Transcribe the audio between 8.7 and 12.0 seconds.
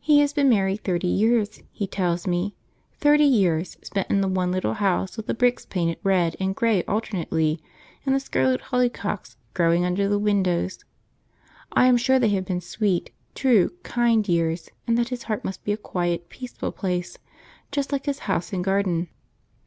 hocks growing under the windows. I am